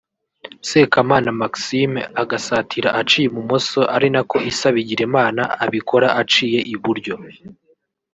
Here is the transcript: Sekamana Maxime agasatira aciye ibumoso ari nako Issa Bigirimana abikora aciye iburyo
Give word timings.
Sekamana 0.69 1.29
Maxime 1.41 1.99
agasatira 2.21 2.89
aciye 2.99 3.25
ibumoso 3.29 3.79
ari 3.95 4.07
nako 4.13 4.37
Issa 4.51 4.69
Bigirimana 4.75 5.43
abikora 5.65 6.07
aciye 6.21 6.59
iburyo 6.73 7.15